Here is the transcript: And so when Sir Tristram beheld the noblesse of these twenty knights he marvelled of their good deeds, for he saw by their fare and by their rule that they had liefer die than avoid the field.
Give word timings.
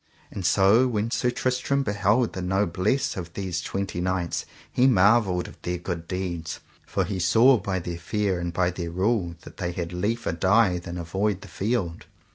And 0.31 0.43
so 0.43 0.87
when 0.87 1.11
Sir 1.11 1.29
Tristram 1.29 1.83
beheld 1.83 2.33
the 2.33 2.41
noblesse 2.41 3.15
of 3.15 3.33
these 3.35 3.61
twenty 3.61 4.01
knights 4.01 4.47
he 4.71 4.87
marvelled 4.87 5.47
of 5.47 5.61
their 5.61 5.77
good 5.77 6.07
deeds, 6.07 6.59
for 6.87 7.05
he 7.05 7.19
saw 7.19 7.57
by 7.59 7.77
their 7.77 7.99
fare 7.99 8.39
and 8.39 8.51
by 8.51 8.71
their 8.71 8.89
rule 8.89 9.35
that 9.41 9.57
they 9.57 9.73
had 9.73 9.93
liefer 9.93 10.31
die 10.31 10.79
than 10.79 10.97
avoid 10.97 11.41
the 11.41 11.47
field. 11.47 12.07